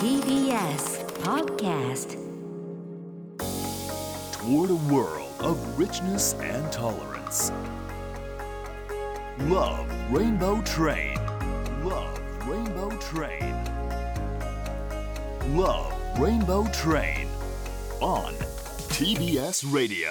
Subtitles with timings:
[0.00, 2.16] TBS Podcast
[4.32, 7.52] toward a world of richness and tolerance.
[9.40, 11.16] Love Rainbow Train.
[11.84, 12.18] Love
[12.48, 13.54] Rainbow Train.
[15.54, 17.28] Love Rainbow Train.
[18.00, 18.32] On
[18.88, 20.08] TBS Radio.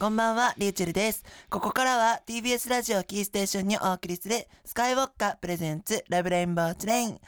[0.00, 1.24] こんばんは、リューチェルです。
[1.48, 7.20] ここからは TBS ラジオキーステーションにお送りするスカイウォッカプレゼンツラブレインボーツレイン。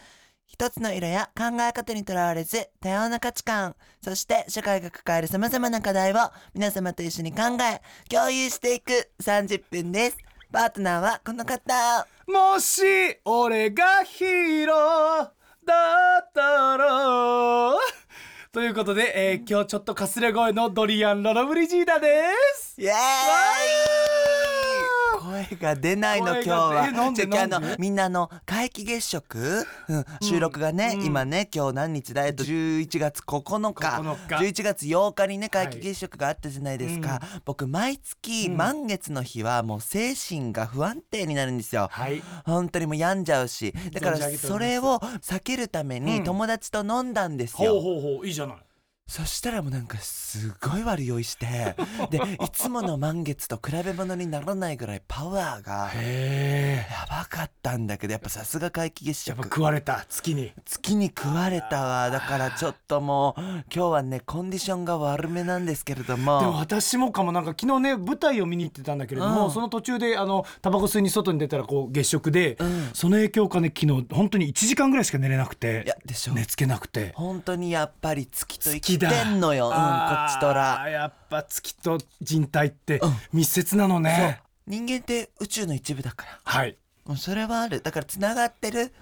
[0.50, 6.16] 一つの色や考え方にとらわれず多様な価値観、そして社会が抱える様々な課題を
[6.52, 10.18] 皆様と一緒に考え、共有していく30分です。
[10.52, 12.06] パートナーはこの方。
[12.26, 12.82] もし
[13.24, 14.76] 俺がヒーロー
[15.64, 17.74] だったら
[18.52, 22.08] ということで、えー今日ちょっとかすれ声のドリアン・ロロブリジーダで
[22.56, 23.99] すイエーイ
[25.30, 26.84] 声が出ないの声今日は。
[26.84, 33.88] あのみんなあの皆既月食、うん、収録がね、今ね今日何日だえっと11月9日。
[33.88, 34.34] 9日。
[34.34, 41.88] 11月8日にね皆既月食があったじゃないですか、僕毎月満月の日はもう精神が不安定になるんですよ。
[41.90, 42.22] はい。
[42.44, 43.72] 本当にもう病んじゃうし。
[43.92, 47.72] だからそれを避けるために友達と飲んだんですよ。
[47.72, 48.26] ほうほうほう。
[48.26, 48.56] いいじゃない
[49.10, 51.74] そしたらもうなんかすごい悪酔いして
[52.10, 56.92] でいつもの満月と比べ物にならないぐらいパワーがへえ。
[56.92, 60.52] やばかったんだけどやっぱさすが皆既月やっぱ食食われた月に。
[60.64, 62.10] 月に食われたわ。
[62.10, 69.50] だからちょっともう今日はねコンディションが悪めなんですけれどでもも私もかもなんか昨日ね舞台を見に行ってたんだけれども、うん。
[69.50, 72.90] その途中であのタバコ吸いに外に出たらこう月食で、ん。
[72.94, 76.32] その影響かね昨日本当に1時間ぐらいしか寝れなくていやでしょ。
[76.32, 77.10] 寝つけなくて。
[77.16, 80.88] 本当にやっぱり月と生きてんのよ、うん、こっちとら。
[80.88, 83.12] やっぱ月と人体ってうん。
[83.32, 86.40] 密接なのね、人間って宇宙の一部だから。
[86.44, 86.76] はい。
[87.06, 87.82] もうそれはある。
[87.82, 88.92] だからつながってる。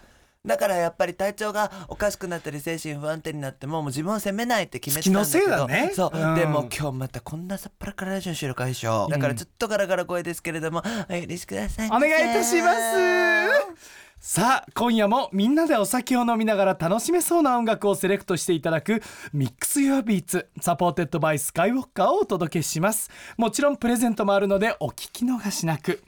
[0.47, 5.41] だからやっぱり体調がおかしくなったり精神不安定になってももう自分を責めないって決めてたんだけど。
[5.41, 5.93] 月のせいだね。
[5.95, 6.35] そう、うん。
[6.37, 19.01] でも今日またこんなさっぱらからラジオ収録でしょだからちょっとガラガラ声ですけれども、お許しくださいお願いいたしますさあ今夜もみんなでお酒を飲みながら楽しめそうな音楽をセレクトしていただく
[19.33, 23.11] MIX YOUR BEATS supported by SKYY VODKA をお届けします。
[23.37, 26.03] もちろんプレゼントもあるのでお聞き逃しなく。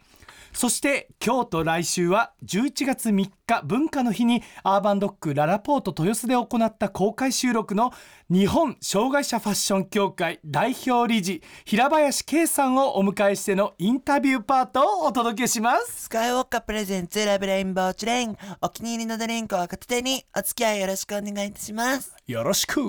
[0.60, 7.94] そして今日と来週は11月3日文化の日にアーバンドックららぽーと豊洲で行った公開収録の
[8.28, 22.82] 日本障害者ファッション協会代表理事平林景さんをお迎えしてのインタビューパートをお届けしますスカイウォッカプレゼンツラブレインボーチレインお気に入りのドリンクを片手にお付き合いよろしくお願いいたしますよろしく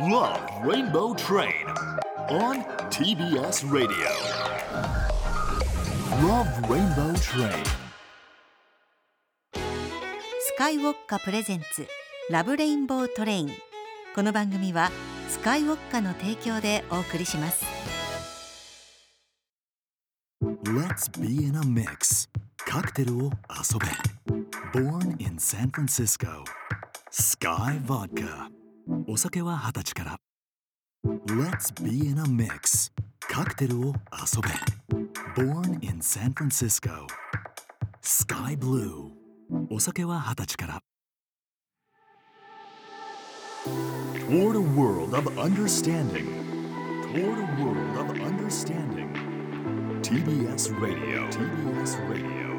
[0.00, 1.64] Love Rainbow Train.
[2.28, 4.49] On TBS Radio.
[6.18, 7.52] Love Rainbow Train.
[9.54, 11.86] スカイウォッカプレゼンツ
[12.28, 13.50] ラブレインボートレイン
[14.16, 14.90] この番組は
[15.28, 17.64] スカイウォッカの提供でお送りします
[20.64, 22.28] Let's be in a mix.
[22.56, 23.86] カクテルを遊べ。
[24.74, 26.42] Born in San Francisco.
[27.12, 28.48] Sky Vodka.
[29.06, 30.18] お酒は二十歳から。
[31.26, 32.90] Let's be in a mix.
[33.28, 35.09] カクテルを遊べ。
[35.35, 37.05] Born in San Francisco.
[38.01, 39.11] Sky Blue.
[39.69, 40.81] お酒は二十歳から。
[44.27, 46.25] Toward a world of understanding.
[47.13, 49.13] Toward a world of understanding.
[50.01, 51.27] TBS Radio.
[51.29, 52.55] TBS Radio.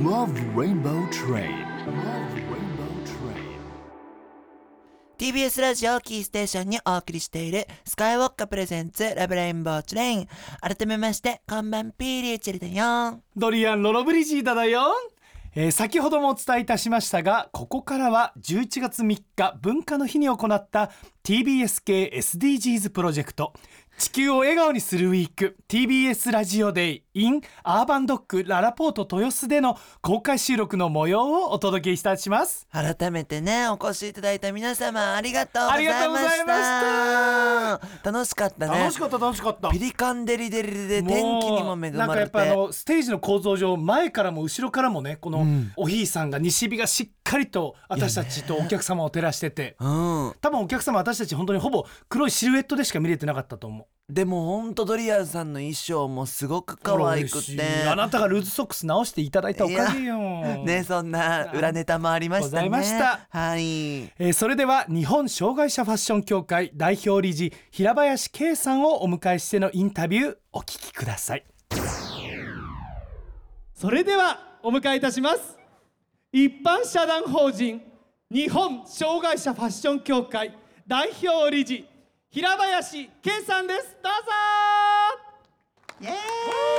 [0.00, 1.64] Love Rainbow Train.
[1.86, 2.69] Love Rainbow Train.
[5.21, 10.27] TBS ラジオキーステーションにお送りしているスカイウォッカプレゼンツラブレインボーチレイン
[10.59, 14.87] 改めましてこんばんピーリーチェルだよドリアン・ロロブリジーダだよ、
[15.53, 20.89] えー先ほどもお伝えいたしましたがここからは11月3日文化の日に行った
[21.23, 23.53] TBS 系 SDGs プロジェクト。
[23.99, 27.03] 地球を笑顔にするウィーク TBS ラジオデイ。
[27.13, 32.67] In アーバンドックララポート豊洲での公開収録の模様をお届けいたします。
[32.71, 36.01] 改めてねお越しいただいた皆様ありがとうございました。
[36.01, 38.79] ありがとうござい楽しかったね。
[38.79, 39.69] 楽しかった楽しかった。
[39.69, 45.71] ピリカンデリデリで天気にも恵なんかやまれってぱあのステージの構造上前からも後ろからもねこのん。
[45.75, 49.75] おひいさんが西日がしっかりと私たちとお客様を照らしてて。
[49.79, 50.33] うん。
[50.41, 57.87] 多分お客様私たち本当にほぼ黒いシルエットでしか見れてなかったと思うでもほんとドリアンさんの衣装もすごく可愛くて。
[57.87, 60.19] あなたがルーズソックス直していただいたおかげよ。
[60.65, 62.69] ねそんな裏ネタもありましたね。
[63.29, 63.61] はい。
[63.61, 71.45] えーそれでは日本障害者ファッション協会代表理事平林圭さんをお迎えしてのインタビューお聞きください。
[73.73, 75.57] それではお迎えいたします。
[76.33, 77.81] 一般社団法人
[78.29, 80.57] 日本障害者ファッション協会
[80.87, 81.85] 代表理事
[82.33, 83.97] 平林健さんです。
[84.01, 84.31] どうぞ。
[85.99, 86.70] イエ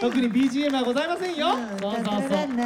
[0.00, 1.48] 特に BGM はございませんよ。
[1.80, 2.58] そうそうそう。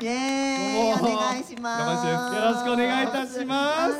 [0.00, 2.12] イエーイお願いしますよ
[2.42, 3.94] ろしくお願いいたします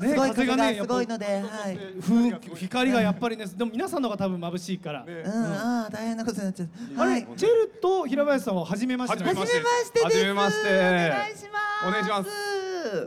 [0.00, 6.68] すごい風風がすごいのではい風光がやっぱりねでも皆さんの方が多分眩しいから、うん大変なことになっちゃう
[7.36, 12.30] チェルと平林さんは初めましてはじめましてですはじめましてお願いしますお願いします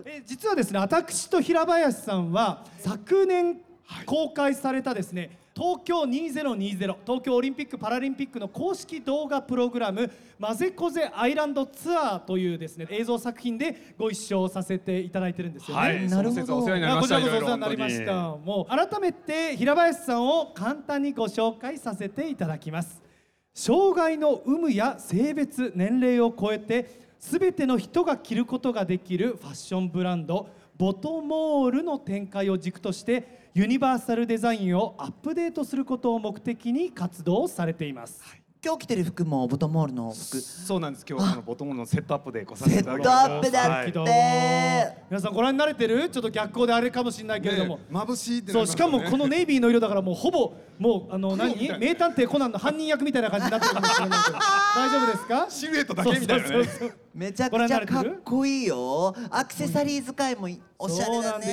[0.06, 3.60] え実はですね私と平林さんは昨年
[4.06, 15.82] 公開されたですね東京2020東京オリンピック・パラリンピックの公式動画プログラム「マゼコゼアイランドツアー」というですね映像作品でご一緒させていただいてるんですよね。
[15.82, 17.16] はい、なるほどお世話になりました。
[17.16, 23.02] あこちらこそお世話になりましたもう改めて平林さんを簡単にご紹介させていただきます
[23.54, 38.22] 障害の有無や性別年齢を超えて全ての人が着ることができるファッションブランドボトモールの展開を軸としてユニバーサルデザインをアップデートすることを目的に活動されています、
[38.62, 40.42] 今日着てる服もボトモールの服。
[40.42, 41.06] そうなんです。
[41.10, 43.32] 今日はそのボトムのセットアップで来させセットていただきます。
[43.32, 43.88] アップだはい。
[43.88, 46.10] って皆さんご覧になれてる？
[46.10, 51.56] ちょっと逆光であれかもしれないけれども、ね眩しいってなそうしかもこのネイビーの色だからもうほぼもうあの何？
[51.80, 54.38] 名探偵コナンの犯人役みたいな感じになってるかもしれないけど。
[54.76, 55.48] 大丈夫ですか？
[55.50, 56.66] シルエットだけみたいなね。
[57.16, 59.16] めちゃくちゃかっこいいよ。
[59.30, 61.48] アクセサリー使いもおしゃれだね。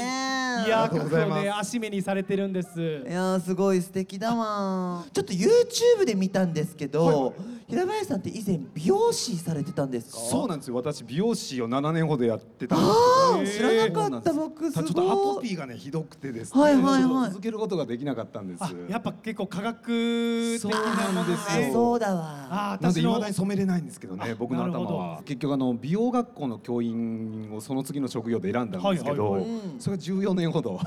[0.67, 1.43] いやーありがとうございます。
[1.45, 1.51] ね。
[1.51, 2.81] 足目にされてるんです。
[2.81, 7.37] いやーすごい素敵だわちょっと YouTube で見たんですけど、
[7.73, 10.19] 平林さんって以前美容師されてたんですか？
[10.21, 10.75] そうなんですよ。
[10.77, 14.75] 私美容師を7年ほどやってたんですあーへー知らなかった僕す。
[14.75, 16.61] ちょっとアトピーがねひどくてですね。
[16.61, 17.31] はいはいはい。
[17.31, 18.63] 続けることができなかったんです。
[18.63, 21.73] あやっぱ結構科学的そうななんですあよ。
[21.73, 22.79] そうだわ。
[22.83, 25.23] なんで私の未だに染めれないんですけどね僕の頭は。
[25.25, 29.61] 結局あの美容学校の教員をその次の職業で選んだんですけど、はいはいはい。
[29.79, 30.79] それが14年ほど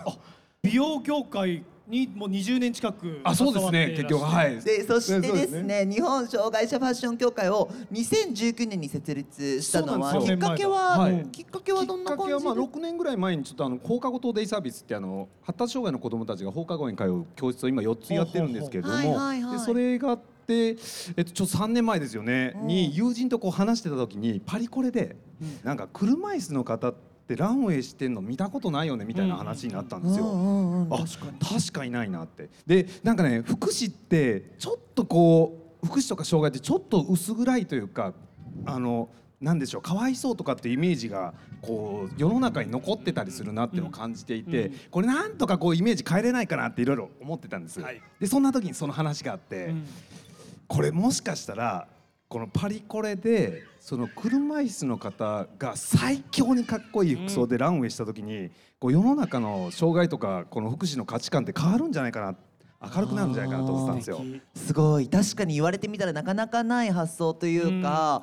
[0.65, 3.93] 美容業界にもう20年近くあそうですね。
[3.95, 4.63] 結関わっていらっしゃる。
[4.63, 4.77] 局はい。
[4.77, 11.25] でそしてですね日本障害者ファッション協会を2019年に設立したのはきっかけは、はい。
[11.31, 12.37] きっかけはどんな感じで？
[12.37, 20.75] きっかけはまあ6年ぐらい前にちょっとあの放課後等デイサービスってあの発達障害の子どもたちが放課後に通う教室を今4つやってるんですけれどもでそれがあって、えっ
[21.23, 22.67] と、ちょっと3年前ですよね、うん。
[22.67, 25.15] に友人とこう話してた時にパリコレで、
[25.63, 30.87] なんか車椅子の方ってランウェイしてんの見たことないよねみたいな話になったんですよ。
[30.91, 32.49] あ確かに確かにないなって。
[32.67, 38.13] でなんかね福祉ってちょっとこう福祉とか障害ってちょっと薄暗いというか
[38.65, 39.09] あの
[39.41, 44.75] なんでしょうかわいそうとかってイメージがこう世の中に残ってたりするなっていうのを感じていて、うん。
[44.91, 48.01] これなんとかこうイメージ変えれないかなっていろいろ思ってたんです、はい。
[48.19, 49.87] でそんな時にその話があって、うん。
[50.67, 51.87] これもしかしたら
[52.27, 58.49] このパリコレでその車椅子の方が最強にかっこいい服装でランウェイした時に、
[58.79, 62.35] こう世の中の障害とかこの福祉の価値観って変わるんじゃないかな。
[62.93, 64.21] 明るくなるんじゃないかなと思ってたんですよ。
[64.55, 65.07] すごい。
[65.07, 68.21] 確かに言われてみたらなかなかない発想というか、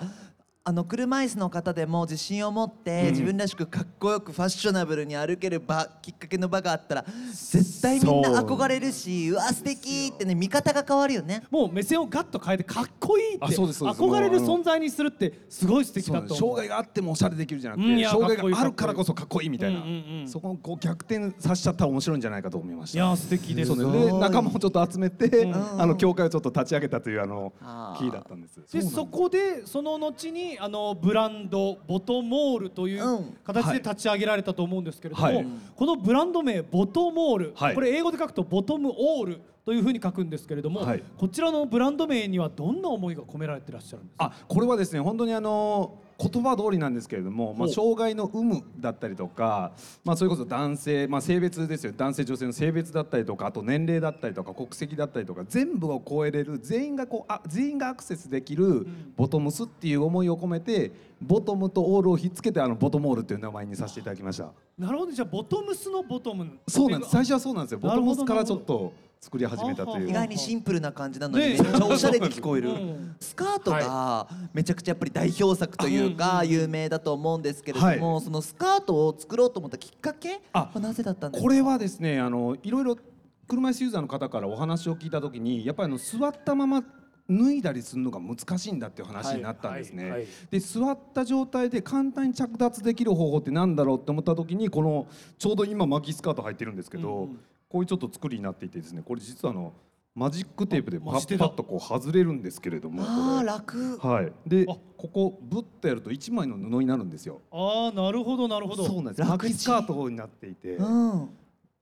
[0.65, 11.43] あの車椅子の方でも自信を持って自分らしくかっこよくファッショナブルに歩ける場きっかけの場があったら絶対みんな憧れるしうわ素敵ってね見方が変わるよね。
[11.51, 14.01] もう目線をガッと変えてかっこいいってあそうですそうです。
[14.01, 16.39] 憧れる存在にするってすごい素敵だと思う。
[16.39, 22.99] 障害があってもおしゃれできるじゃなくて、うんいや障害があるからこそかっこいいみたいな、うんうんうんそこをこう逆転させちゃったら面白いんじゃないかと思いました。
[22.99, 23.75] いや素敵です。
[23.75, 24.07] そうです。
[24.07, 25.81] で仲間をちょっと集めて、うん。
[25.81, 27.99] あの教会をちょっと立ち上げたというあのあー。
[27.99, 28.61] キーだったんです。
[28.73, 33.37] でそこでその後にあのブランドボトモールといううん。
[33.45, 35.47] 形で立ち上げられたと思うんですけれども、はい。
[35.77, 37.75] このブランド名ボトモール、はい。
[37.75, 41.03] これ英語で書くとボトムオールというふうに書くんですけれども、はい。
[41.17, 44.25] こちらのブランド名にはどんな思いが込められてらっしゃるんですか？
[44.25, 49.73] あこれはですね本当にあの言葉通りなんですけれども、まあ、障害の有無だったりとか、
[50.05, 51.93] まあ、それこそ男性、まあ、性別ですよ。
[51.97, 64.53] 男性女性の性別だったりとかあと年齢だったりとか国籍だったりとか全部を超えれる全員がこうあ全員がアクセスできるボトムスっていう思いを込めてボトムとオールをひっつけてあのボトモールっていう名前にさせていただきました。
[64.79, 65.13] なるほど。
[65.13, 67.13] じゃあボトムスのボトムそうなんです。
[67.13, 67.79] 最初はそうなんですよ。
[67.79, 70.11] ボトムスからちょっと作り始めたという。
[70.11, 71.51] 意外にシンプルな感じなのにね。
[71.51, 73.17] めっちゃおしゃれに聞こえる、うん。
[73.21, 81.49] スカートがめちゃくちゃやっぱり代表作というか有名だと思うんですけれども、そのスカートを作ろうと思ったきっかけあはなぜだったんですか？
[81.49, 82.99] これはですねあのいろいろ
[83.47, 86.83] 車椅子ユーザーの方からお話を聞いた時にやっぱりあの座ったまま
[87.31, 90.03] 脱いだりするのが難しいんだっていう話になったんですね。
[90.03, 90.11] はい。
[90.11, 90.21] はい。
[90.23, 95.07] はいで座った状態で簡単に着脱できる方法ってなんだろうって思った時にこの
[95.39, 97.29] ちょうど今巻きスカート履いてるんですけど、
[97.73, 99.73] こういうちょっと作りになっていてですねこれ実はあの
[100.15, 103.03] マジックテープでパッパッとこう外れるんですけれども。
[103.03, 103.99] あーこ楽。
[104.03, 104.33] れはい。
[104.47, 104.77] であ。
[104.99, 107.41] ここブッとやると一枚の布になるんですよ。
[107.51, 108.85] ああなるほどなるほど。
[108.85, 109.27] そうなんです。
[109.27, 110.77] 巻きスカートになっていて。
[110.77, 111.31] うん。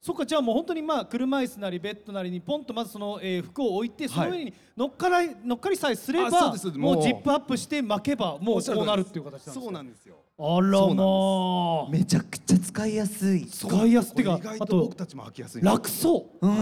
[0.01, 11.91] そっかじゃあもう本当にまあ車椅子なりベッドなりにポンとまずその、えー服を置いてその上に乗っからい乗っかりさえすればもうジップアップして巻けばもうこうなるっていう形なんですそうねなんですよあらまあ。
[11.91, 13.47] めちゃくちゃ使いやすい。
[13.47, 16.47] 使いやすいっていうか意あと外と僕たちも履きやすい楽そう。
[16.47, 16.53] うう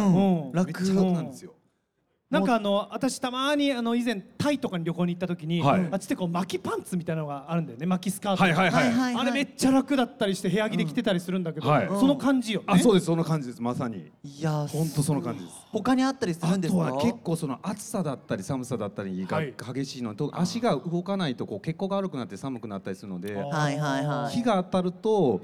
[0.50, 0.52] ん。
[0.52, 1.54] 楽なんですよ
[2.30, 5.88] なんかあの私たまにあの以前タイとかに旅行に行った時に、はい。
[5.90, 11.86] あっちでこう巻きパンツみたいなのがあるんだよね巻きスカート、はいはいはい、はいあれめっちゃ楽だったりして部屋着で着てたりするんだけど、うんはい。
[11.88, 14.12] その感じよね、あそうですその感じですまさに。
[14.22, 15.56] いや本当その感じです。
[15.72, 16.90] 他にあったりするあんですか？
[16.90, 19.54] とは結構その暑さだったり寒さだったりがはい。
[19.74, 24.36] 激しいのと足が動かないとこう血行が悪くなって寒くなったりするのではいはいはい。
[24.36, 25.40] 日が当たると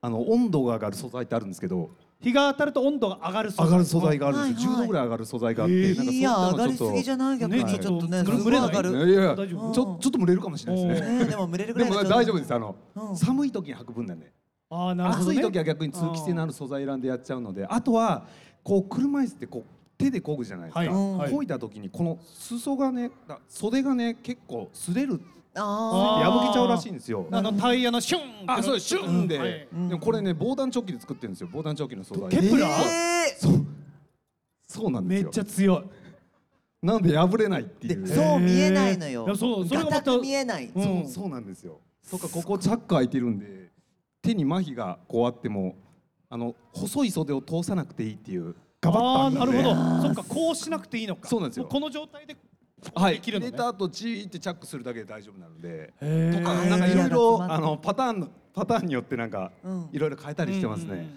[0.00, 1.90] あの温度が上がる素材ってあるんですけど
[2.20, 4.86] 日が当たると温度が上がる素材上がる素材があるんですよ、はいはい。
[4.86, 5.96] 10度ぐらい上がる素材があって、えー。
[5.96, 7.38] なんかいや上がりすぎじゃない？
[7.38, 7.64] 逆に。
[7.64, 8.68] ねちょっとねすちょっとごい上がる。
[8.68, 11.08] ったのちょっといやいやちょちょっと蒸れるかもしれないですね。
[11.20, 12.54] えーでも蒸れるぐでらいがも大丈夫です。
[12.54, 13.16] あの、うん。
[13.16, 14.32] 寒い時に履く分なんで、
[14.70, 18.26] あーなるほど、ね、暑い時は逆に通気性のある素材選んでやっちゃうのであとは
[18.64, 21.32] こう車椅子ってこう手で漕ぐじゃないですか、はいうんはい。
[21.32, 25.20] 漕いだ時にこの裾がねだ袖がね結構擦れる。
[25.54, 27.26] 破けちゃうらしいんですよ。
[27.32, 28.86] あのタイヤのシュンってあそうです。
[28.86, 29.68] シュンで、はい。
[29.72, 31.48] うんでもこれね防弾チョッキで作ってるんですよ。
[31.52, 32.28] 防弾チョッキの素材。
[32.30, 32.70] ケブラー？
[33.26, 33.66] えそう。
[34.68, 35.84] そうなんでめっちゃ強い。
[36.86, 38.04] なんで破れないっていう。
[38.04, 39.26] ーでそう見えないのよ。
[39.26, 40.70] いやそうそれがまた見えない。
[40.72, 40.82] うん。
[41.04, 41.80] そうそうなんですよ。
[42.08, 43.70] とかここチャック開いてるんで
[44.22, 45.74] 手に麻痺がこうあっても
[46.30, 49.74] あの細い袖を通さなくていいっていうガバッとああなるほど。
[50.02, 51.28] そっかこうしなくていいのか。
[51.28, 51.64] そうなんですよ。
[51.64, 52.36] もこの状態で
[52.94, 53.14] はい。
[53.14, 53.50] できるのね。
[53.50, 55.92] 入れた後チーってチャックするだけで大丈夫なので。
[55.98, 59.88] とかーなんかいろいろあのパターンのパターンによってなんかうん。
[59.92, 61.08] いろいろ変えたりしてますうんうんね。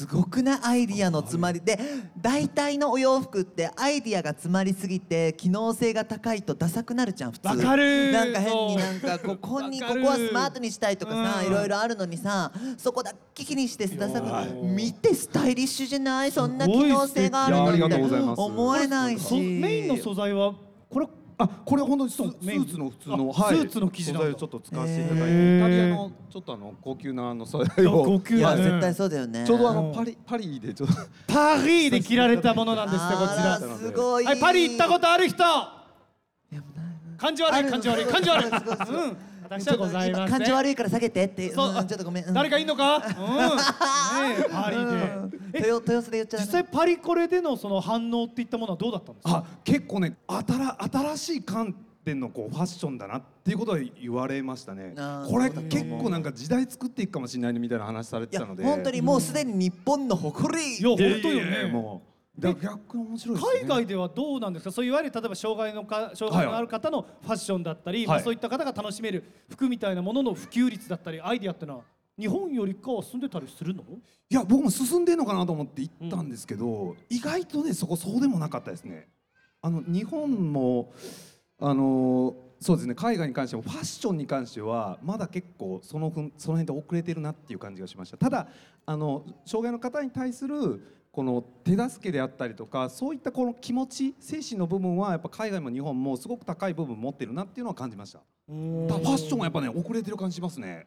[0.00, 1.78] すごくないアイディアの詰まりで
[2.18, 7.48] 大体のお洋服ってアイディアが詰まりすぎて機能性が高いとダサくなるじゃん普通。
[7.48, 11.46] わかるなんか変になんかここにここはスマートにしたいとかさうん。
[11.48, 16.32] いろいろあるのにさそこだけ気にしてダサく見てスタイリッシュじゃない？
[16.32, 19.28] そんな機能性があるのいやありがって思えないし。
[19.28, 20.54] そメインの素材は
[20.88, 21.08] これあ
[21.48, 24.28] これ本当にスーツの普通のあスーツの生地なんだ。
[24.28, 25.56] 素材をちょっと使わせていただいて。
[25.58, 28.04] イタリアのちょっとあの高級なあの素材を。
[28.04, 29.44] 高級いやだね絶対そうだよね。
[29.46, 30.94] ちょうどあうんのパリパリでちょっと。
[31.32, 33.58] パリで着られたものなんですってこちら。
[33.58, 34.24] すごい。
[34.24, 35.42] はいパリ行ったことある人。
[35.42, 36.62] いや
[37.16, 38.46] 感じ悪い感じ悪い感じ悪い。
[38.48, 39.16] うん
[39.50, 41.74] 私はございません感じ悪いから下げてってそう。
[41.76, 42.24] うんちょっとごめん。
[42.24, 42.34] うん。
[42.34, 42.96] 誰かいんのか？
[42.98, 43.02] うん。
[44.38, 45.38] ねえパリで。
[45.54, 46.40] え豊豊洲で言っちゃう。
[46.40, 49.36] 実際パリコレでのその反応っていったものはどうだったんですか？
[49.38, 54.94] あ結構ね新新しい観点のこうファッションだなっていうことは言われましたね。
[55.28, 62.09] これ結構なんか時代作っていくかもしれないねみたいな話されてたので本当にもうすでに日本の誇りいや本当よねもう
[62.40, 63.60] だから逆に面白いですね。
[63.60, 64.72] 海外ではどうなんですか？
[64.72, 71.84] そういわゆる例えば障害のか障害のある方のファッションだったり、そういった方が楽しめる服みたいなものの普及率だったりアイディアってのは
[72.18, 73.82] 日本よりかは進んでたりするの？
[73.82, 79.08] いや僕も進んでんのかなと思って行ったんですけど、意外とねそこそうでもなかったですね。
[79.62, 80.92] あの日本も
[81.58, 88.16] あのそうですね海外に関してもファッションに関してはまだ結構そのふんその辺で遅れてるなっていう感じがしました。
[88.16, 88.48] ただ
[88.86, 98.20] あの障害の方に対するこの手助けであったりとかそういったこの気持ち精神の部分はやっぱ海外も日本もすごく高い部分持ってるなっていうのは感じました。
[98.48, 100.86] ファッションはやっぱね遅れてる感じしますね。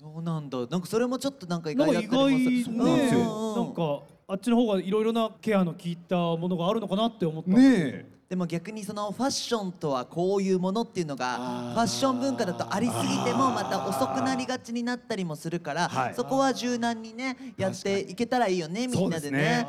[0.00, 2.76] どうなんだなんかそれもちょっとなんか意外だったりもする。
[2.76, 7.50] なんかあっちの方がいろいろなケアの効いたものがあるのかなって思った。
[7.50, 8.12] ねえ。
[8.30, 16.14] でも逆にそのファッションとはこういうものっていうのがファッション文化だとありすぎてもまた遅くなりがちになったりもするから、はい。
[16.14, 19.66] そこは柔軟にねやっていけたらいいよねみんなでね。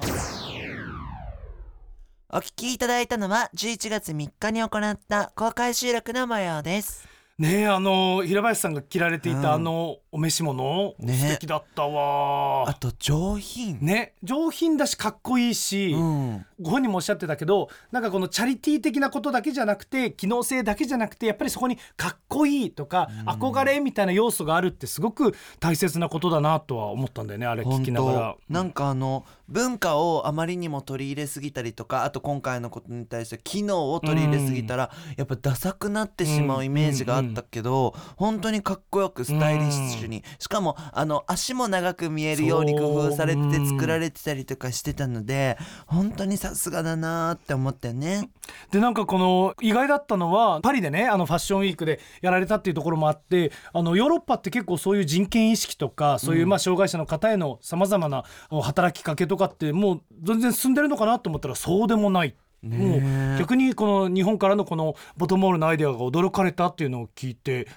[2.29, 9.45] お聞きいただいたのは11月3日に行った公開収録の模様ですねえあの平林さんが着られていた、うん。
[9.53, 12.69] あのお召し物、ね素敵だったわ。
[12.69, 13.79] あと上品。
[13.81, 28.35] ね上品だしかっこいいし、うんご本人もおっしゃってたけどなんかこのチャリティー的なことだけじゃなくて機能性だけじゃなくてやっぱりそこにかっこいいとか、憧れみたいな要素があるってすごく大切なことだなとは思ったんだよねあれ聞本きながら。
[28.47, 28.53] 当。
[28.53, 48.29] なんかあの文化をあまりにも取り入れすぎたりとかあと今回のことに対して機能を取り入れすぎたら、やっぱダサくなってしまうイメージがあったけど、本当にかっこよくスタイリッシュに、しかもあの足も長く見えるように工夫されてて作られてたりとかしてたので本当にさすがだなーって思ったよね。
[48.71, 62.29] でなんかこの意外だったのはパリでねあのファッションウィークでやられたっていうところもあってあのヨーロッパって結構そういう人権意識とかそういうまあ障害者の方へのさまざまな働きかけとかってもう全然進んでるのかなと思ったらそうでもない。
[62.29, 62.33] っ
[62.63, 67.67] もう逆にこの日本からのこのボトモールのアイデアが驚かれたっていうのを聞いて、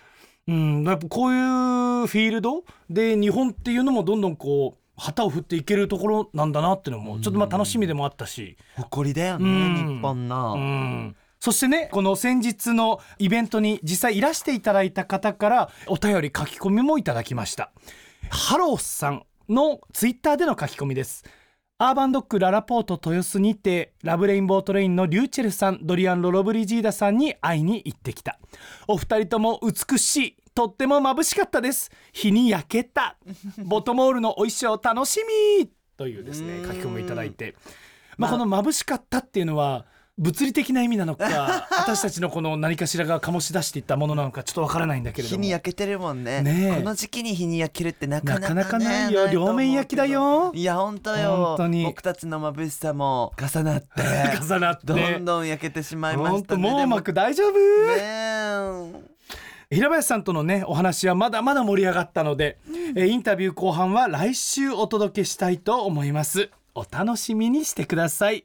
[0.47, 9.97] うん、やっぱこういうフィールドで日本っていうのもどんどんこう旗を振っていけるところなんだなっていうのもちょっとまあ楽しみでもあったし、誇りだよね、うん。
[9.97, 11.17] 日本の、うん。
[11.39, 17.71] そしてねこの先日のイベントに実際いらしていただいた方からお便り書き込みもいただきました。
[18.31, 21.25] ハローさんのツイッターでの書き込みです。
[21.79, 28.39] アーバンドックららぽーと豊洲にて Love Rainbow Train のリューチェルさんドリアン・ロロブリジーダさんに会いに行ってきた。
[28.89, 31.91] お二人とも美しいとっても眩しかったです。
[32.15, 33.19] 日に焼けた。
[33.59, 35.21] ボトモールのお衣装楽し
[35.61, 35.71] み。
[35.99, 37.55] というですね書き込みをいただいて。
[38.17, 39.85] まあ、この眩しかったっていうのは
[40.17, 46.41] 物理的な意味なのか 私たちのこの何かしらが醸し出していったものなのかちょっとわからないんだけれど日もに焼けてるもんね。
[46.41, 46.75] ねえ。
[46.77, 49.29] この時期に日に焼けるってなかなか,、ね、なかなかないよ。
[49.29, 50.53] 両面焼きだよ。
[50.55, 51.37] いや本当よ。
[51.37, 51.85] 本当に。
[51.85, 53.89] 僕たちの眩しさも重なって。
[54.41, 54.87] 重なって。
[54.87, 56.63] どんどん焼けてしまいましたね。
[56.63, 59.16] 網膜大丈夫、ね
[59.69, 62.59] 平林さんとのねお話はまだまだ盛り上がったので、
[62.95, 68.45] えーインタビュー後半は来週お届けしたいと思いますお楽しみにしてください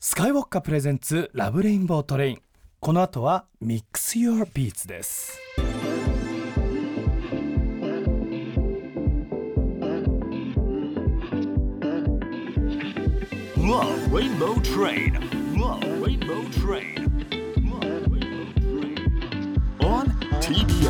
[0.00, 2.42] スカイウォッカプレゼンツラブレインボートレイン
[2.80, 5.38] この後はミックス Your Beats です。
[13.56, 15.18] Love Rainbow Train.
[15.56, 16.94] Love Rainbow Train.
[16.94, 17.07] Love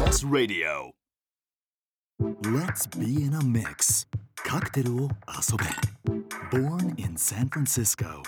[0.08, 0.92] TBS Radio.
[2.42, 4.08] Let's be in a mix.
[4.36, 6.58] カクテルを遊べ.
[6.58, 8.22] Born in San Francisco.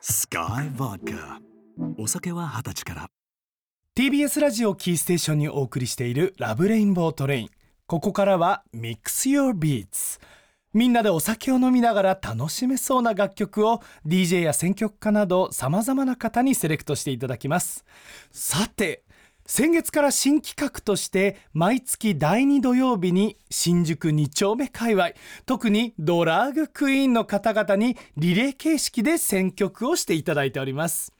[0.00, 1.36] Sky Vodka.
[1.98, 3.10] お酒は二十歳から。
[3.94, 7.50] TBS ラジオキーステーションにお送りしているラブレインボートレイン
[7.86, 10.18] ここからは Mix Your Beats
[10.72, 17.84] みんなでお酒を飲みながら楽しめそうな楽曲を DJ や選曲家などさまざまな方にセレクトしていただきます。
[18.30, 19.02] さて
[19.52, 25.10] 先月から新企画として毎月第2土曜日に新宿2丁目界隈
[25.44, 31.12] 特にドラァグクイーンの方々にリレー形式で選曲をしていただいております、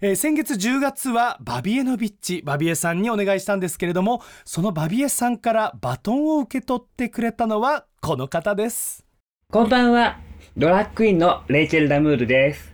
[0.00, 9.04] えー先月10月はバビエノビッチバビエさんにお願いしたんですけれどもそのバビエさんからバトンを受け取ってくれたのはこの方です
[9.50, 10.20] こんばんは。
[10.56, 12.72] ドラッグクイーンのレイチェル・ダムールです。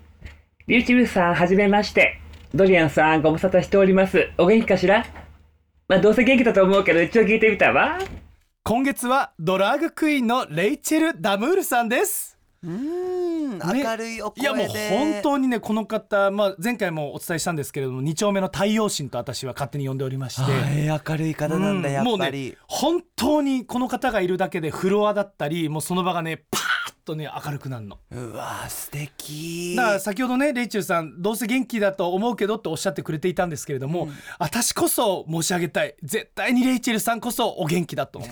[0.66, 2.20] リューチルさん、はじめまして。
[2.54, 4.30] ドリアンさん、ご無沙汰しております。
[4.38, 5.04] お元気かしら？
[5.88, 7.98] まあ、どうせ元気だと思うけど、一応聞いてみたわ。
[8.64, 20.42] 今月はドラァグクイーンのレイチェル・ダムールさんですうーんね明るいおいやもう本当にねこの方、まあ、前回もお伝えしたんですけれども2丁目の太陽神と私は勝手に呼んでおりまして。
[20.42, 26.64] はい明るい方なんだ、うんやっぱり、もうね本当にこの方がいるだけでフロアだったりもうその場がねパーッ
[27.08, 27.98] とね明るくなるの。
[28.10, 29.74] うわ素敵。
[29.76, 35.94] だから先ほどねレイチューさんどうせ元気だと思うけどっておっしゃってくれていたんですけれども、私こそ申し上げたい。
[36.02, 38.30] 絶対にレイチェルさんこそお元気だと思う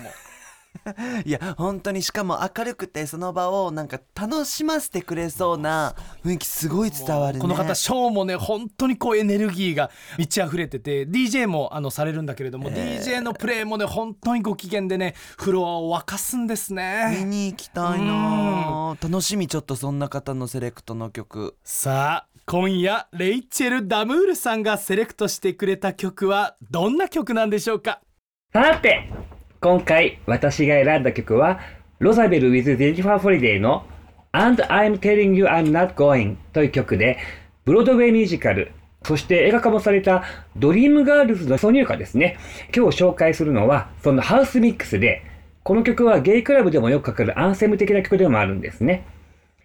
[1.25, 7.41] いや本当にしかも明るくてその場をなんか楽しませてくれそうな雰囲気すごい伝わるね。
[7.41, 21.57] この方ショーもね本当にこうエネルギーが満ち溢れてて DJ もあのされるんだけれども、DJ のプレーもね本当にご機嫌でねフロアを沸かすんです見ねに行きたいな楽しみちょっとそんな方のセレクトの曲。
[21.65, 28.01] さあ今夜レイチェル・ダムールさんがセレクトしてくれた曲はどんな曲なんでしょうか？
[28.53, 29.11] さて、
[29.61, 31.61] 今回私が選んだ曲は、
[31.99, 33.85] ロザベル with Jennifer Holiday の
[34.33, 37.19] And I'm Telling You I'm Not Going という曲で、
[37.65, 40.25] ブロードウェイミュージカル、そして映画化もされた
[40.57, 42.37] ドリームガールズの挿入歌ですね。
[42.77, 45.23] 今日紹介するのは、そのハウスミックスで、
[45.63, 49.07] この曲はゲイクラブでもよくかかるアンセム的な曲でもあるんですね。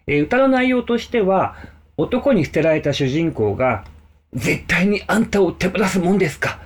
[0.06, 1.56] えー歌の内容としては、
[1.98, 3.84] 男に捨てられた主人公が、
[4.32, 6.58] 絶対にあんたを手放すもんですか？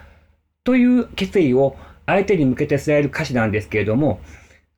[0.63, 4.21] という決意を相手に向けて伝える歌詞なんですけれども、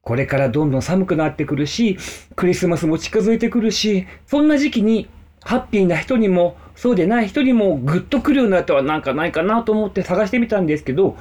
[0.03, 1.99] これからどんどん寒くなってくるし、
[2.35, 5.09] クリスマスも近づいてくるし、そんな時期に
[5.43, 11.17] ハッピーな人にも、そうでない人にもグッとくるようなってはなんかないかなと思って探してみたんですけど、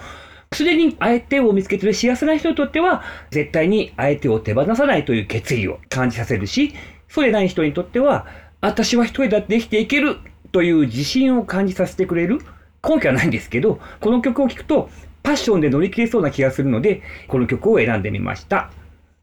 [0.53, 6.73] すでに相手を見つけてる幸せな人にとっては、絶対に相手を手放さないという決意を感じさせるし、
[7.09, 8.25] そうでない人にとっては、
[8.61, 10.17] 私は一人だって生きていける
[10.51, 12.39] という自信を感じさせてくれる
[12.87, 14.89] 根拠はないんですけど、この曲を聴くと、
[15.27, 18.71] パッションで乗り切れそうな気がするので、この曲を選んでみました。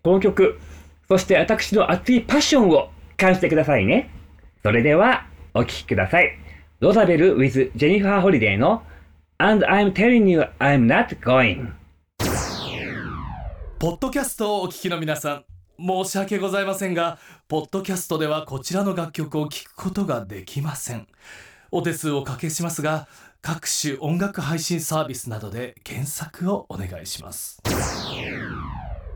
[0.02, 0.60] この曲、
[1.08, 4.10] そして私の熱いパッションを感じてくださいね。
[4.62, 6.38] それでは、お聴きください。
[6.80, 8.82] ロザベル with ジェニファー・ホリデーの
[9.38, 11.72] And I'm telling you I'm not going
[13.78, 15.44] ポッドキャストをお聞きの皆さん
[15.78, 21.06] 申し訳ございませんがポッドキャストではこちらの楽曲を聴くことができません
[21.70, 23.08] お手数をおかけしますが
[23.46, 27.60] 各種音楽配信サービスなどで検索をお願いします。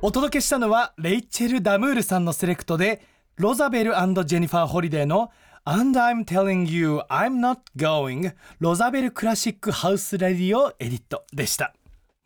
[0.02, 3.00] お届けしたのはレイチェル・ダムールさんのセレクトで
[3.36, 5.30] ロザベルジェニファー・ホリデーの
[5.64, 11.72] And I'm telling you I'm not going ロザベル Classic House Radio Edit でした。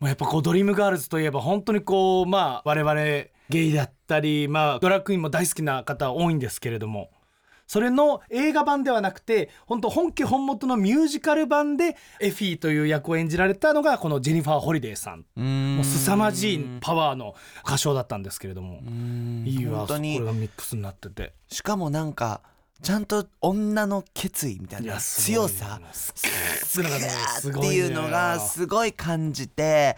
[0.01, 2.95] もうやっぱこうドリームガールズといえば本当にこうまあ我々
[3.47, 7.11] ゲイだったりまあドラァグクイーンも大好きな方多いんですけれども
[7.67, 15.25] それの映画版ではなくて本当本家本元のミュージカル版でエフィーという役を演じられたのがこのジェニファー・ホリデーさん。
[15.75, 18.81] もう凄まじいパワーの歌唱だったんですけれども。
[19.45, 20.19] いいわこ本当に。
[20.19, 21.33] れがミックスになってて。
[21.47, 22.41] しかもなんか
[22.81, 25.79] ちゃんと女の決意みたいな強さ。
[25.93, 26.81] す
[27.51, 27.67] ごい。
[27.67, 29.95] っていうのがすごい感じて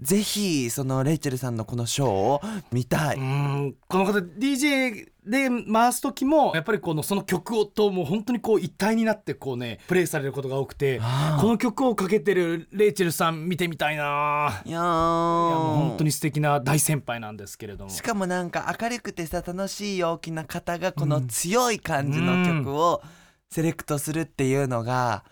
[0.00, 2.40] ぜひそのレイチェルさんのこのショーを
[2.72, 11.00] 見たい、うんこの方 DJ で回す時もやっぱりこのその曲をともう本当にこう一体になってこうねプレイされることが多くて
[11.40, 17.90] この曲をかけてるレイチェルさん見てみたいないや本当にに素敵な大先輩なんですけれども。
[17.90, 23.02] しかもなんか明るくてさ楽しい陽気な方がこの強い感じの曲を
[23.50, 25.24] セレクトするっていうのが、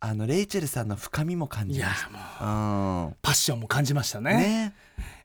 [0.00, 2.44] あのレイチェルさんの深みも感じましもうた。
[2.44, 2.48] う
[3.10, 4.74] んパッションも感じましたねね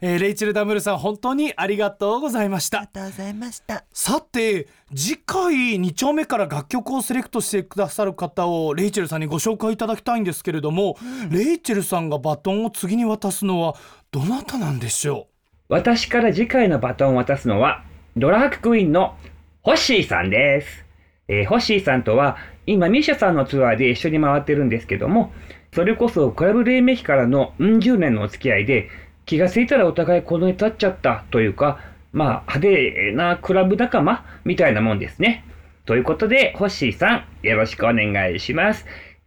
[0.02, 3.86] えーレイチェル・ダムールさん本当にありがとうございましたありがとうございました。
[3.94, 10.98] さて次回2丁目から楽曲をセレクトしてくださる方をレイチェルさんにご紹介いただきたいんですけれども、
[11.30, 13.76] レイチェルさんがバトンを次に渡すのは
[14.12, 15.28] どなたなんでしょ
[15.70, 17.84] 私から次回のバトンを渡すのは、
[18.18, 19.16] ドラッグクイーンの
[19.62, 20.86] ホッシーさんです。
[21.28, 25.32] えーホッシーさんとは、今、ミシャさんのツアーで一緒に回ってるんですけども、
[25.74, 28.90] それこそクラブ黎明期からのうん十年のお付き合いで、
[29.26, 31.80] 気がついたらお互いこのに立っちゃったというか、
[32.12, 35.46] まあ、派手なクラブ仲間みたいなもんですね。
[35.86, 38.86] ということで、ホッシーさん、よろしくお願いします。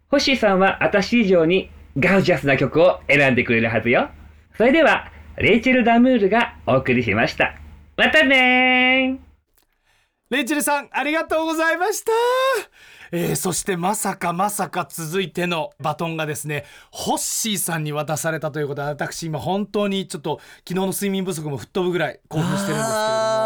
[0.08, 4.08] ホッシーさんは私以上にガウジャスな曲を選んでくれるはずよ。
[4.56, 7.56] それでは、レイチェル・ダムールがお送りしました。
[7.96, 9.26] またねー
[10.28, 12.12] レイチェルさんありがとうございました
[13.18, 23.45] えーそしてまさかまさか続いてのバトンがですねホッシーさんに渡されたということで私今本当にちょっと昨日の睡眠不足も吹っ飛ぶぐらい興奮してるんですけれども。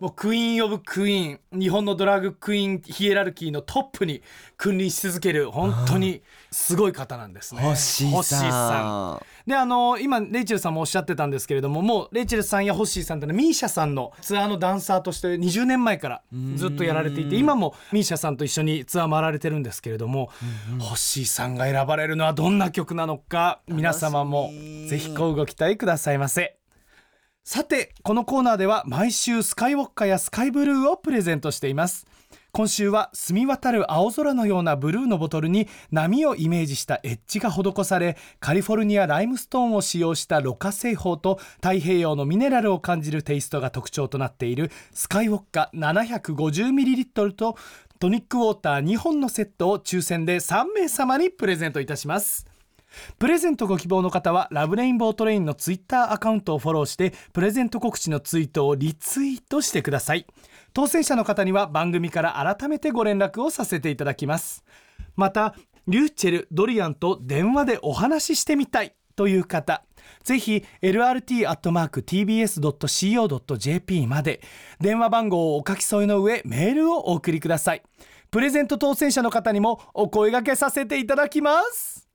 [0.00, 4.22] もうクイーン・オブ・クイーン日本のドラッグクイーンヒエラルキーのトップに
[4.56, 7.62] 君臨し続ける本当にすごい方なんですね。
[7.62, 9.26] ホッシーホッシーさん。
[9.46, 16.22] であの今レイチェルさんもおっしゃってたんですけれどももうレイチェルさんやホッシーさんってのはミーシャさんのツアーのダンサーとして20年前から
[16.54, 20.30] ずっとやられていて今もミーシャさんと一緒にツアー回られてるんですけれども、
[20.78, 24.50] ホッシーさんが選ばれるのはどんな曲なのか皆様も
[24.88, 26.61] ぜひごご期待くださいませ。
[27.44, 32.06] さてこのコーナーでは毎週スカイウォッカやスカイブルーをプレゼントしています。
[32.52, 47.56] 今週は澄み渡る青空のようなブルーのボトルに波をイメージしたエッジが施されカリフォルニアライムストーンを使用したろ過製法と太平洋のミネラルを感じるテイストが特徴となっているスカイウォッカ 750ml と
[47.98, 52.51] トニックウォーター2本のセットを抽選で3名様にプレゼントいたします。
[53.18, 60.26] プレゼントご希望の方は Love Rainbow Train のツイッターアカウントをフォローしてプレゼント告知のツイートをリツイートしてください。
[60.72, 64.64] 当選者の方には番組から改めてご連絡をさせていただきます。
[65.16, 65.54] また
[65.86, 68.94] リューチェルドリアンと電話でお話ししてみたい。
[69.14, 69.84] という方
[70.24, 71.56] ぜひ lrt.tbs.co.jp
[74.06, 74.40] まで
[74.80, 77.82] 電話番号をお書き添えの上メールをお送りください。
[78.30, 82.11] プレゼント当選者の方にもお声掛けさせていただきます。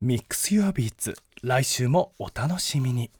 [0.00, 3.10] MIX YOUR BEATS 来週もお楽しみに。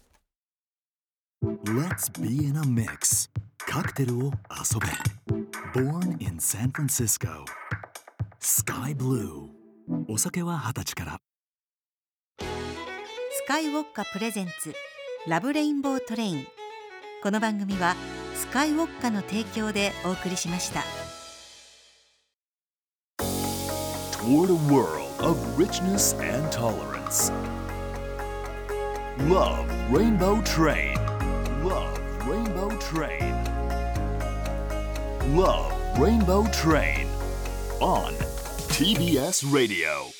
[1.42, 3.28] Let's be in a mix
[3.66, 4.86] カクテルを遊べ。
[5.74, 7.44] Born in San Francisco
[8.40, 9.48] Sky Blue
[10.08, 11.18] お酒は二十歳から。
[12.40, 12.46] ス
[13.48, 14.72] カイウォッカプレゼンツ。
[15.26, 16.46] ラブレインボートレイン。
[17.24, 17.96] この番組は
[18.36, 21.07] スカイウォッカの提供でお送りしました
[24.27, 27.31] Toward a world of richness and tolerance.
[29.19, 30.95] Love Rainbow Train.
[31.63, 33.33] Love Rainbow Train.
[35.35, 37.07] Love Rainbow Train.
[37.79, 38.13] On
[38.69, 40.11] TBS Radio.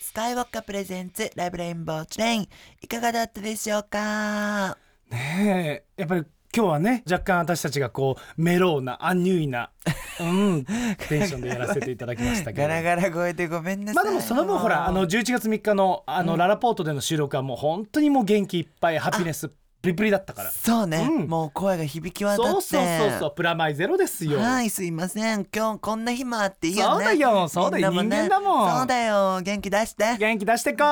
[0.00, 2.48] スカイウォッカプレゼンツラブレインボートレイン
[2.80, 4.78] いかがだったでしょうか
[5.10, 9.71] ねえやっぱり 今日はね若干私たちがこうメローなアンニュイな、
[10.19, 10.65] うん、
[11.07, 12.67] テンションでやらせていただきましたけど。
[12.67, 14.03] ガラガラ声でごめんなさい。
[14.03, 19.49] まあでもその分ほらあの11月3日のあの、ララポートでの収録はもう本当にもう元気いっぱいハピネス
[19.81, 20.51] プリプリだったから。
[20.51, 21.27] そうね、うん。
[21.27, 22.51] もう声が響き渡って。
[22.51, 24.39] そうそうそうそうプラマイゼロですよ。
[24.39, 25.47] はいすいません。
[25.53, 27.05] 今日こんな日もあっていいよね。
[27.05, 27.97] そうだよそうだよね。
[28.03, 28.77] 人間だもん。
[28.77, 29.41] そうだよ。
[29.41, 30.17] 元気出して。
[30.19, 30.85] 元気出してこ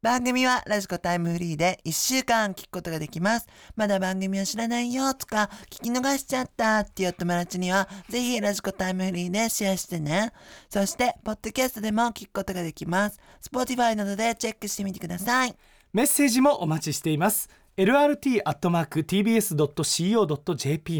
[0.00, 3.48] 番組はラジコタイムフリーで1週間聞くことができます。
[3.74, 10.32] まだ番組を知らないよとか、聞き逃しちゃったっていうお友達には、ぜひラジコタイムフリーでシェアしてね。
[10.70, 13.18] そして、ポッドキャストでも聞くことができます。
[13.42, 15.56] Spotify などでチェックしてみてください。
[15.92, 19.02] メッセージもお待ちしています lrt.tbs.co.jp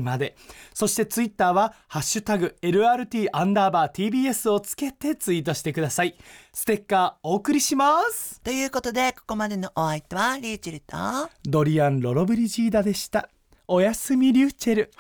[0.03, 0.37] まで。
[0.73, 6.17] そしてツイッターは「ハッシュタグ #lrt アンダーバー TBS」をつけてツイートしてください。
[6.53, 8.41] ステッカーお送りします。
[8.41, 10.97] ということで、ここまでのお相手はリーチェルと、
[11.45, 13.29] ドリアン・ロロブリジーダでした。
[13.67, 14.91] おやすみリューチェル。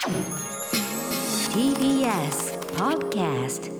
[1.52, 3.77] TBS Podcast